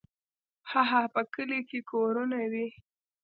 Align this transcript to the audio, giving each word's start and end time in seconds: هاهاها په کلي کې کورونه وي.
هاهاها 0.71 1.11
په 1.13 1.21
کلي 1.33 1.59
کې 1.69 1.79
کورونه 1.91 2.39
وي. 2.51 2.67